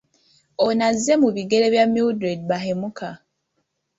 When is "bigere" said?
1.35-1.65